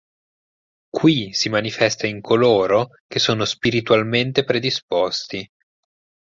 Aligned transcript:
Qui 0.99 1.31
si 1.41 1.49
manifesta 1.49 2.07
in 2.07 2.21
coloro 2.21 2.89
che 3.05 3.19
sono 3.19 3.45
spiritualmente 3.45 4.43
predisposti. 4.43 5.47